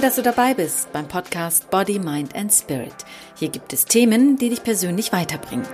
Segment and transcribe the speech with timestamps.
[0.00, 2.94] Toll, dass du dabei bist beim Podcast Body, Mind and Spirit.
[3.38, 5.66] Hier gibt es Themen, die dich persönlich weiterbringen.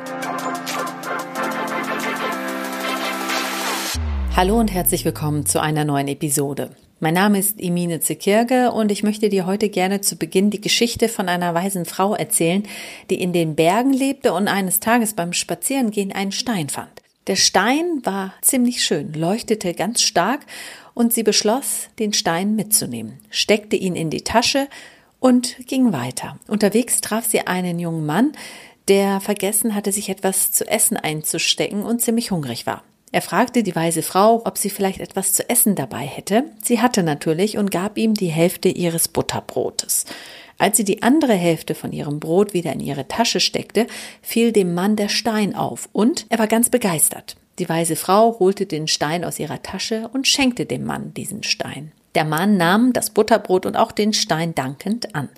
[4.34, 6.70] Hallo und herzlich willkommen zu einer neuen Episode.
[6.98, 11.08] Mein Name ist Emine Zekirge und ich möchte dir heute gerne zu Beginn die Geschichte
[11.08, 12.64] von einer weisen Frau erzählen,
[13.10, 17.05] die in den Bergen lebte und eines Tages beim Spazierengehen einen Stein fand.
[17.26, 20.46] Der Stein war ziemlich schön, leuchtete ganz stark
[20.94, 24.68] und sie beschloss, den Stein mitzunehmen, steckte ihn in die Tasche
[25.18, 26.38] und ging weiter.
[26.46, 28.32] Unterwegs traf sie einen jungen Mann,
[28.86, 32.84] der vergessen hatte, sich etwas zu essen einzustecken und ziemlich hungrig war.
[33.12, 36.44] Er fragte die weise Frau, ob sie vielleicht etwas zu essen dabei hätte.
[36.62, 40.04] Sie hatte natürlich und gab ihm die Hälfte ihres Butterbrotes.
[40.58, 43.86] Als sie die andere Hälfte von ihrem Brot wieder in ihre Tasche steckte,
[44.22, 47.36] fiel dem Mann der Stein auf und er war ganz begeistert.
[47.58, 51.92] Die weise Frau holte den Stein aus ihrer Tasche und schenkte dem Mann diesen Stein.
[52.14, 55.28] Der Mann nahm das Butterbrot und auch den Stein dankend an.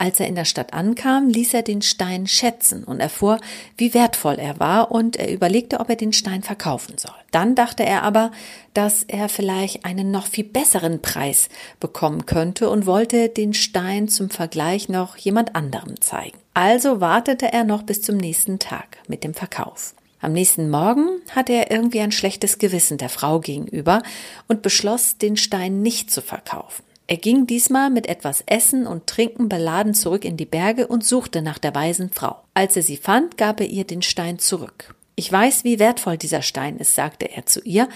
[0.00, 3.40] Als er in der Stadt ankam, ließ er den Stein schätzen und erfuhr,
[3.76, 7.16] wie wertvoll er war, und er überlegte, ob er den Stein verkaufen soll.
[7.32, 8.30] Dann dachte er aber,
[8.74, 11.48] dass er vielleicht einen noch viel besseren Preis
[11.80, 16.38] bekommen könnte und wollte den Stein zum Vergleich noch jemand anderem zeigen.
[16.54, 19.94] Also wartete er noch bis zum nächsten Tag mit dem Verkauf.
[20.20, 24.04] Am nächsten Morgen hatte er irgendwie ein schlechtes Gewissen der Frau gegenüber
[24.46, 26.87] und beschloss, den Stein nicht zu verkaufen.
[27.10, 31.40] Er ging diesmal mit etwas Essen und Trinken beladen zurück in die Berge und suchte
[31.40, 32.36] nach der weisen Frau.
[32.52, 34.94] Als er sie fand, gab er ihr den Stein zurück.
[35.16, 37.88] Ich weiß, wie wertvoll dieser Stein ist, sagte er zu ihr,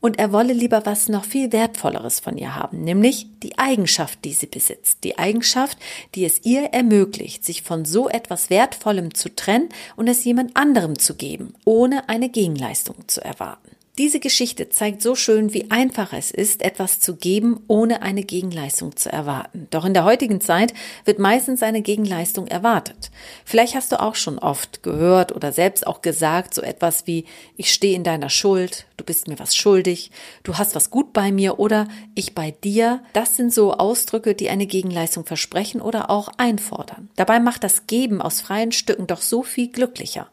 [0.00, 4.32] und er wolle lieber was noch viel Wertvolleres von ihr haben, nämlich die Eigenschaft, die
[4.32, 5.76] sie besitzt, die Eigenschaft,
[6.14, 10.98] die es ihr ermöglicht, sich von so etwas Wertvollem zu trennen und es jemand anderem
[10.98, 13.76] zu geben, ohne eine Gegenleistung zu erwarten.
[13.98, 18.96] Diese Geschichte zeigt so schön, wie einfach es ist, etwas zu geben, ohne eine Gegenleistung
[18.96, 19.66] zu erwarten.
[19.70, 20.72] Doch in der heutigen Zeit
[21.04, 23.10] wird meistens eine Gegenleistung erwartet.
[23.44, 27.26] Vielleicht hast du auch schon oft gehört oder selbst auch gesagt, so etwas wie,
[27.58, 30.10] ich stehe in deiner Schuld, du bist mir was schuldig,
[30.42, 33.02] du hast was gut bei mir oder ich bei dir.
[33.12, 37.10] Das sind so Ausdrücke, die eine Gegenleistung versprechen oder auch einfordern.
[37.16, 40.28] Dabei macht das Geben aus freien Stücken doch so viel glücklicher.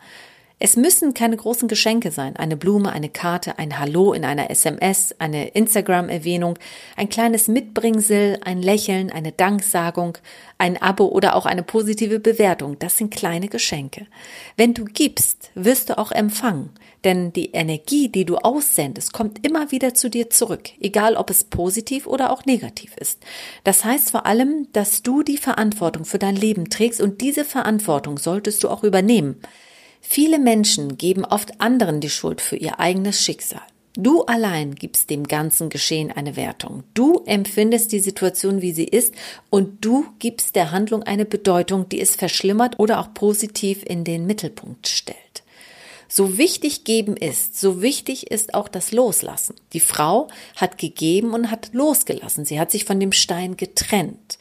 [0.62, 2.36] Es müssen keine großen Geschenke sein.
[2.36, 6.59] Eine Blume, eine Karte, ein Hallo in einer SMS, eine Instagram-Erwähnung,
[6.97, 10.18] ein kleines Mitbringsel, ein Lächeln, eine Danksagung,
[10.58, 12.78] ein Abo oder auch eine positive Bewertung.
[12.78, 14.08] Das sind kleine Geschenke.
[14.58, 16.72] Wenn du gibst, wirst du auch empfangen.
[17.06, 21.46] Denn die Energie, die du aussendest, kommt immer wieder zu dir zurück, egal ob es
[21.46, 23.24] positiv oder auch negativ ist.
[23.64, 28.18] Das heißt vor allem, dass du die Verantwortung für dein Leben trägst und diese Verantwortung
[28.18, 29.40] solltest du auch übernehmen.
[30.02, 33.62] Viele Menschen geben oft anderen die Schuld für ihr eigenes Schicksal.
[33.94, 36.84] Du allein gibst dem ganzen Geschehen eine Wertung.
[36.94, 39.14] Du empfindest die Situation, wie sie ist,
[39.50, 44.26] und du gibst der Handlung eine Bedeutung, die es verschlimmert oder auch positiv in den
[44.26, 45.18] Mittelpunkt stellt.
[46.12, 49.56] So wichtig geben ist, so wichtig ist auch das Loslassen.
[49.74, 52.46] Die Frau hat gegeben und hat losgelassen.
[52.46, 54.40] Sie hat sich von dem Stein getrennt.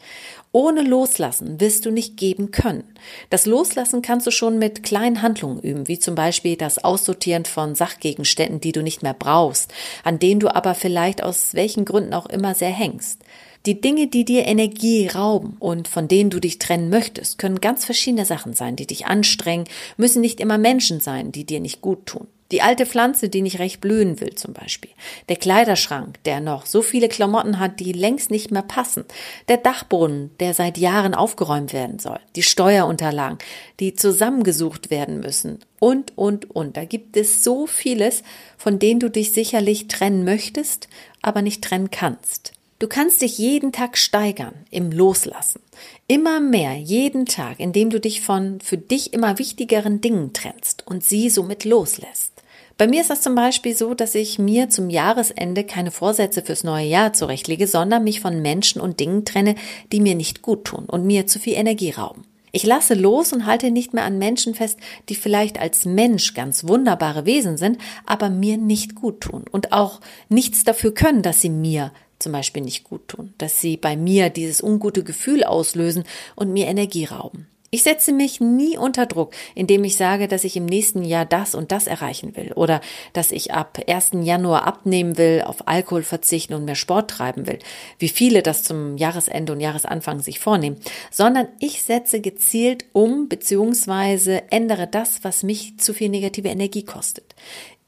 [0.53, 2.85] Ohne Loslassen wirst du nicht geben können.
[3.29, 7.75] Das Loslassen kannst du schon mit kleinen Handlungen üben, wie zum Beispiel das Aussortieren von
[7.75, 9.73] Sachgegenständen, die du nicht mehr brauchst,
[10.05, 13.21] an denen du aber vielleicht aus welchen Gründen auch immer sehr hängst.
[13.67, 17.85] Die Dinge, die dir Energie rauben und von denen du dich trennen möchtest, können ganz
[17.85, 19.67] verschiedene Sachen sein, die dich anstrengen,
[19.99, 22.29] müssen nicht immer Menschen sein, die dir nicht gut tun.
[22.51, 24.91] Die alte Pflanze, die nicht recht blühen will zum Beispiel.
[25.29, 29.05] Der Kleiderschrank, der noch so viele Klamotten hat, die längst nicht mehr passen.
[29.49, 32.19] Der Dachboden, der seit Jahren aufgeräumt werden soll.
[32.37, 33.37] Die Steuerunterlagen,
[33.81, 35.59] die zusammengesucht werden müssen.
[35.79, 36.79] Und, und, und.
[36.79, 38.23] Da gibt es so vieles,
[38.57, 40.89] von denen du dich sicherlich trennen möchtest,
[41.21, 42.53] aber nicht trennen kannst.
[42.79, 45.61] Du kannst dich jeden Tag steigern im Loslassen.
[46.07, 51.03] Immer mehr, jeden Tag, indem du dich von für dich immer wichtigeren Dingen trennst und
[51.03, 52.38] sie somit loslässt.
[52.79, 56.63] Bei mir ist das zum Beispiel so, dass ich mir zum Jahresende keine Vorsätze fürs
[56.63, 59.57] neue Jahr zurechtlege, sondern mich von Menschen und Dingen trenne,
[59.91, 62.23] die mir nicht gut tun und mir zu viel Energie rauben.
[62.53, 64.79] Ich lasse los und halte nicht mehr an Menschen fest,
[65.09, 70.01] die vielleicht als Mensch ganz wunderbare Wesen sind, aber mir nicht gut tun und auch
[70.29, 71.91] nichts dafür können, dass sie mir
[72.21, 76.05] zum Beispiel nicht gut tun, dass sie bei mir dieses ungute Gefühl auslösen
[76.37, 77.49] und mir Energie rauben.
[77.71, 81.55] Ich setze mich nie unter Druck, indem ich sage, dass ich im nächsten Jahr das
[81.55, 82.81] und das erreichen will oder
[83.13, 84.13] dass ich ab 1.
[84.23, 87.59] Januar abnehmen will, auf Alkohol verzichten und mehr Sport treiben will,
[87.99, 90.79] wie viele das zum Jahresende und Jahresanfang sich vornehmen,
[91.11, 94.41] sondern ich setze gezielt um bzw.
[94.49, 97.35] ändere das, was mich zu viel negative Energie kostet.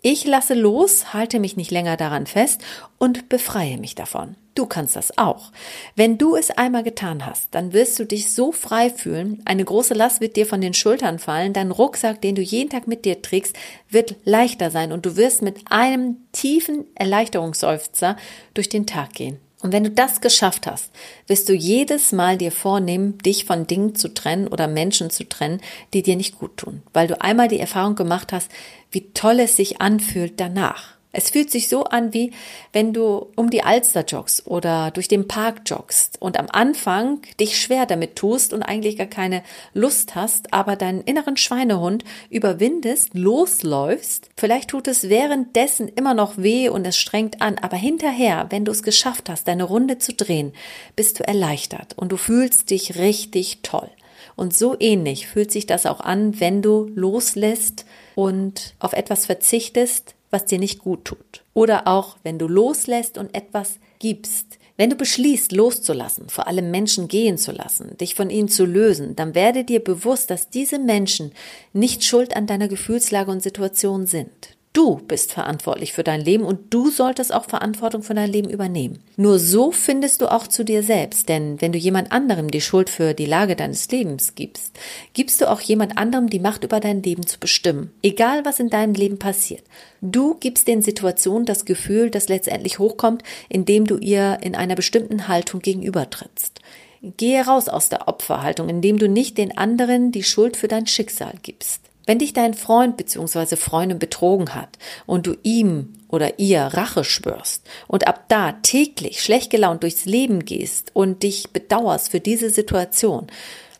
[0.02, 2.62] Ich lasse los, halte mich nicht länger daran fest
[2.98, 4.34] und befreie mich davon.
[4.54, 5.52] Du kannst das auch.
[5.94, 9.94] Wenn du es einmal getan hast, dann wirst du dich so frei fühlen, eine große
[9.94, 13.20] Last wird dir von den Schultern fallen, dein Rucksack, den du jeden Tag mit dir
[13.20, 13.56] trägst,
[13.90, 18.16] wird leichter sein und du wirst mit einem tiefen Erleichterungsseufzer
[18.54, 19.38] durch den Tag gehen.
[19.62, 20.90] Und wenn du das geschafft hast,
[21.26, 25.60] wirst du jedes Mal dir vornehmen, dich von Dingen zu trennen oder Menschen zu trennen,
[25.92, 28.50] die dir nicht gut tun, weil du einmal die Erfahrung gemacht hast,
[28.90, 30.99] wie toll es sich anfühlt danach.
[31.12, 32.32] Es fühlt sich so an, wie
[32.72, 37.60] wenn du um die Alster joggst oder durch den Park joggst und am Anfang dich
[37.60, 39.42] schwer damit tust und eigentlich gar keine
[39.74, 44.30] Lust hast, aber deinen inneren Schweinehund überwindest, losläufst.
[44.36, 48.70] Vielleicht tut es währenddessen immer noch weh und es strengt an, aber hinterher, wenn du
[48.70, 50.52] es geschafft hast, deine Runde zu drehen,
[50.94, 53.90] bist du erleichtert und du fühlst dich richtig toll.
[54.36, 57.84] Und so ähnlich fühlt sich das auch an, wenn du loslässt
[58.14, 61.44] und auf etwas verzichtest, was dir nicht gut tut.
[61.54, 64.58] Oder auch, wenn du loslässt und etwas gibst.
[64.76, 69.14] Wenn du beschließt, loszulassen, vor allem Menschen gehen zu lassen, dich von ihnen zu lösen,
[69.14, 71.32] dann werde dir bewusst, dass diese Menschen
[71.74, 74.56] nicht schuld an deiner Gefühlslage und Situation sind.
[74.72, 79.02] Du bist verantwortlich für dein Leben und du solltest auch Verantwortung für dein Leben übernehmen.
[79.16, 82.88] Nur so findest du auch zu dir selbst, denn wenn du jemand anderem die Schuld
[82.88, 84.78] für die Lage deines Lebens gibst,
[85.12, 87.92] gibst du auch jemand anderem die Macht über dein Leben zu bestimmen.
[88.04, 89.64] Egal was in deinem Leben passiert.
[90.02, 95.26] Du gibst den Situationen das Gefühl, das letztendlich hochkommt, indem du ihr in einer bestimmten
[95.26, 96.60] Haltung gegenübertrittst.
[97.02, 101.34] Gehe raus aus der Opferhaltung, indem du nicht den anderen die Schuld für dein Schicksal
[101.42, 101.89] gibst.
[102.10, 103.54] Wenn dich dein Freund bzw.
[103.54, 109.48] Freundin betrogen hat und du ihm oder ihr Rache schwörst und ab da täglich schlecht
[109.48, 113.28] gelaunt durchs Leben gehst und dich bedauerst für diese Situation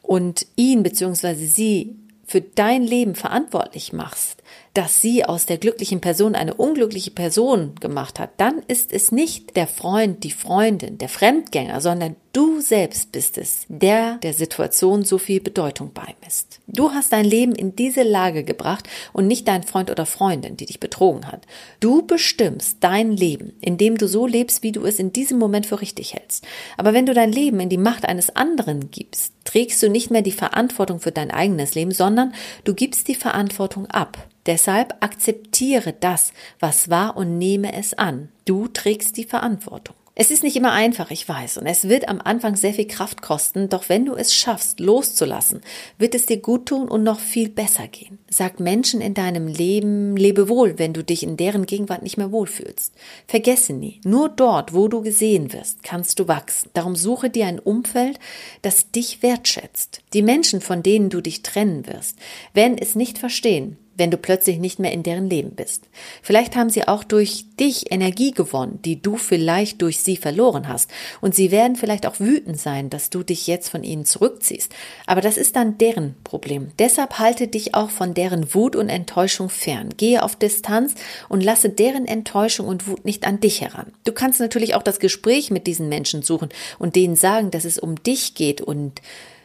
[0.02, 1.34] und ihn bzw.
[1.44, 4.39] sie für dein Leben verantwortlich machst,
[4.74, 9.56] dass sie aus der glücklichen Person eine unglückliche Person gemacht hat, dann ist es nicht
[9.56, 15.18] der Freund, die Freundin, der Fremdgänger, sondern du selbst bist es, der der Situation so
[15.18, 16.60] viel Bedeutung beimisst.
[16.68, 20.66] Du hast dein Leben in diese Lage gebracht und nicht dein Freund oder Freundin, die
[20.66, 21.46] dich betrogen hat.
[21.80, 25.80] Du bestimmst dein Leben, indem du so lebst, wie du es in diesem Moment für
[25.80, 26.46] richtig hältst.
[26.76, 30.22] Aber wenn du dein Leben in die Macht eines anderen gibst, trägst du nicht mehr
[30.22, 32.32] die Verantwortung für dein eigenes Leben, sondern
[32.62, 34.28] du gibst die Verantwortung ab.
[34.46, 38.28] Deshalb akzeptiere das, was war und nehme es an.
[38.44, 39.94] Du trägst die Verantwortung.
[40.16, 43.22] Es ist nicht immer einfach, ich weiß, und es wird am Anfang sehr viel Kraft
[43.22, 45.62] kosten, doch wenn du es schaffst, loszulassen,
[45.96, 48.18] wird es dir gut tun und noch viel besser gehen.
[48.28, 52.32] Sag Menschen in deinem Leben, lebe wohl, wenn du dich in deren Gegenwart nicht mehr
[52.32, 52.92] wohlfühlst.
[53.28, 56.68] Vergesse nie, nur dort, wo du gesehen wirst, kannst du wachsen.
[56.74, 58.18] Darum suche dir ein Umfeld,
[58.60, 60.02] das dich wertschätzt.
[60.12, 62.18] Die Menschen, von denen du dich trennen wirst,
[62.52, 65.84] werden es nicht verstehen, wenn du plötzlich nicht mehr in deren Leben bist.
[66.22, 70.90] Vielleicht haben sie auch durch dich Energie gewonnen, die du vielleicht durch sie verloren hast.
[71.20, 74.72] Und sie werden vielleicht auch wütend sein, dass du dich jetzt von ihnen zurückziehst.
[75.06, 76.72] Aber das ist dann deren Problem.
[76.78, 79.90] Deshalb halte dich auch von deren Wut und Enttäuschung fern.
[79.98, 80.94] Gehe auf Distanz
[81.28, 83.92] und lasse deren Enttäuschung und Wut nicht an dich heran.
[84.04, 86.48] Du kannst natürlich auch das Gespräch mit diesen Menschen suchen
[86.78, 89.02] und denen sagen, dass es um dich geht und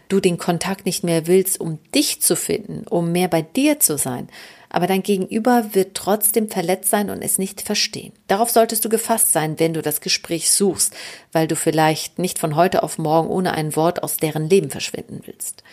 [0.10, 3.98] du den Kontakt nicht mehr willst, um dich zu finden, um mehr bei dir zu
[3.98, 4.30] sein.
[4.70, 8.12] Aber dein Gegenüber wird trotzdem verletzt sein und es nicht verstehen.
[8.28, 10.94] Darauf solltest du gefasst sein, wenn du das Gespräch suchst,
[11.32, 15.22] weil du vielleicht nicht von heute auf morgen ohne ein Wort aus deren Leben verschwinden
[15.26, 15.64] willst.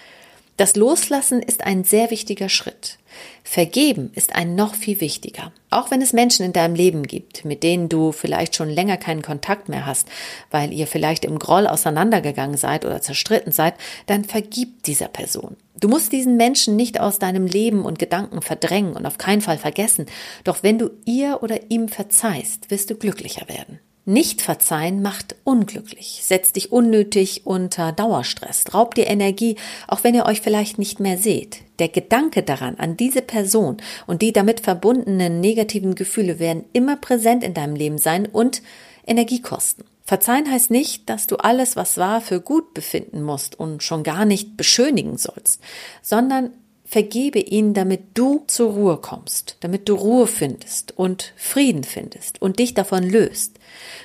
[0.58, 2.98] Das Loslassen ist ein sehr wichtiger Schritt.
[3.42, 5.52] Vergeben ist ein noch viel wichtiger.
[5.70, 9.22] Auch wenn es Menschen in deinem Leben gibt, mit denen du vielleicht schon länger keinen
[9.22, 10.08] Kontakt mehr hast,
[10.50, 13.74] weil ihr vielleicht im Groll auseinandergegangen seid oder zerstritten seid,
[14.06, 15.56] dann vergib dieser Person.
[15.80, 19.58] Du musst diesen Menschen nicht aus deinem Leben und Gedanken verdrängen und auf keinen Fall
[19.58, 20.06] vergessen,
[20.44, 23.80] doch wenn du ihr oder ihm verzeihst, wirst du glücklicher werden.
[24.04, 29.54] Nicht verzeihen macht unglücklich, setzt dich unnötig unter Dauerstress, raubt dir Energie,
[29.86, 31.60] auch wenn ihr euch vielleicht nicht mehr seht.
[31.78, 33.76] Der Gedanke daran, an diese Person
[34.08, 38.60] und die damit verbundenen negativen Gefühle werden immer präsent in deinem Leben sein und
[39.06, 39.84] Energie kosten.
[40.04, 44.24] Verzeihen heißt nicht, dass du alles, was war, für gut befinden musst und schon gar
[44.24, 45.60] nicht beschönigen sollst,
[46.02, 46.50] sondern
[46.92, 52.58] Vergebe ihnen, damit du zur Ruhe kommst, damit du Ruhe findest und Frieden findest und
[52.58, 53.58] dich davon löst.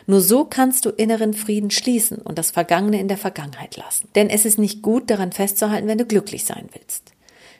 [0.05, 4.07] Nur so kannst du inneren Frieden schließen und das Vergangene in der Vergangenheit lassen.
[4.15, 7.11] Denn es ist nicht gut, daran festzuhalten, wenn du glücklich sein willst.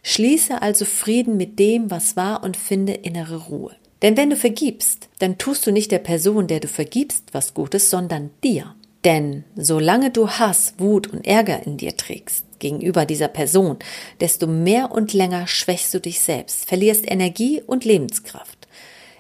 [0.02, 3.76] Schließe also Frieden mit dem, was war und finde innere Ruhe.
[4.02, 7.90] Denn wenn du vergibst, dann tust du nicht der Person, der du vergibst, was Gutes,
[7.90, 8.77] sondern dir.
[9.08, 13.78] Denn solange du Hass, Wut und Ärger in dir trägst gegenüber dieser Person,
[14.20, 18.68] desto mehr und länger schwächst du dich selbst, verlierst Energie und Lebenskraft.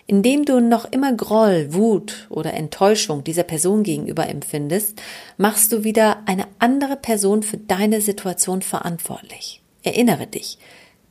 [0.05, 5.01] Indem du noch immer Groll, Wut oder Enttäuschung dieser Person gegenüber empfindest,
[5.37, 9.61] machst du wieder eine andere Person für deine Situation verantwortlich.
[9.83, 10.57] Erinnere dich,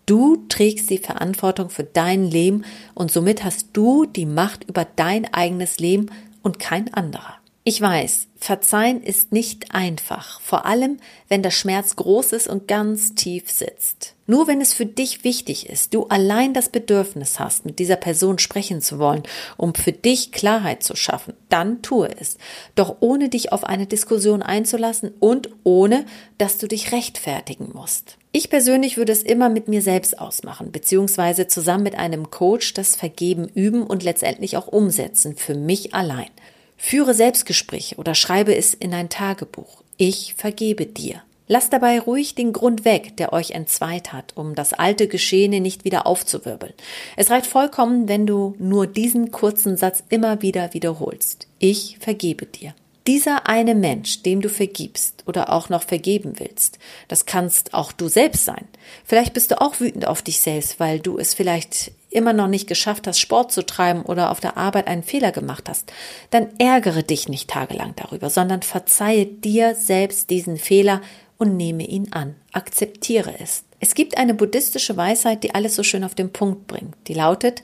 [0.04, 5.32] du trägst die Verantwortung für dein Leben und somit hast du die Macht über dein
[5.32, 6.10] eigenes Leben
[6.42, 7.38] und kein anderer.
[7.68, 13.16] Ich weiß, verzeihen ist nicht einfach, vor allem wenn der Schmerz groß ist und ganz
[13.16, 14.14] tief sitzt.
[14.28, 18.38] Nur wenn es für dich wichtig ist, du allein das Bedürfnis hast, mit dieser Person
[18.38, 19.24] sprechen zu wollen,
[19.56, 22.38] um für dich Klarheit zu schaffen, dann tue es.
[22.76, 26.06] Doch ohne dich auf eine Diskussion einzulassen und ohne,
[26.38, 28.16] dass du dich rechtfertigen musst.
[28.30, 32.94] Ich persönlich würde es immer mit mir selbst ausmachen, beziehungsweise zusammen mit einem Coach das
[32.94, 36.30] Vergeben üben und letztendlich auch umsetzen, für mich allein.
[36.76, 39.82] Führe Selbstgespräche oder schreibe es in ein Tagebuch.
[39.96, 41.22] Ich vergebe dir.
[41.48, 45.84] Lasst dabei ruhig den Grund weg, der euch entzweit hat, um das alte Geschehene nicht
[45.84, 46.74] wieder aufzuwirbeln.
[47.14, 51.46] Es reicht vollkommen, wenn du nur diesen kurzen Satz immer wieder wiederholst.
[51.60, 52.74] Ich vergebe dir.
[53.06, 58.08] Dieser eine Mensch, dem du vergibst oder auch noch vergeben willst, das kannst auch du
[58.08, 58.66] selbst sein.
[59.04, 62.66] Vielleicht bist du auch wütend auf dich selbst, weil du es vielleicht immer noch nicht
[62.66, 65.92] geschafft hast, Sport zu treiben oder auf der Arbeit einen Fehler gemacht hast.
[66.30, 71.00] Dann ärgere dich nicht tagelang darüber, sondern verzeihe dir selbst diesen Fehler
[71.38, 72.34] und nehme ihn an.
[72.52, 73.64] Akzeptiere es.
[73.80, 76.94] Es gibt eine buddhistische Weisheit, die alles so schön auf den Punkt bringt.
[77.08, 77.62] Die lautet,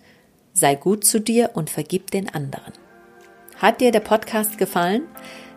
[0.53, 2.73] sei gut zu dir und vergib den anderen.
[3.57, 5.03] Hat dir der Podcast gefallen?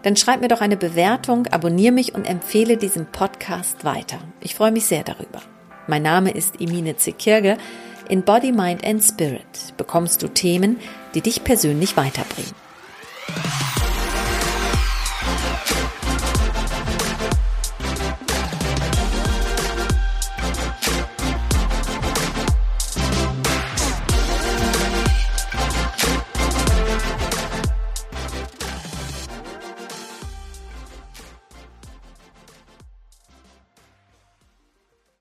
[0.03, 4.19] Dann schreib mir doch eine Bewertung, abonniere mich und empfehle diesen Podcast weiter.
[4.39, 5.41] Ich freue mich sehr darüber.
[5.87, 7.57] Mein Name ist Emine Zekirge.
[8.07, 10.79] In Body, Mind and Spirit bekommst du Themen,
[11.15, 12.64] die dich persönlich weiterbringen.